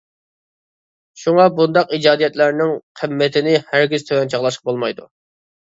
شۇڭا 1.23 1.45
بۇنداق 1.59 1.93
ئىجادىيەتلەرنىڭ 1.99 2.75
قىممىتىنى 3.03 3.57
ھەرگىز 3.71 4.11
تۆۋەن 4.11 4.35
چاغلاشقا 4.35 4.71
بولمايدۇ! 4.73 5.13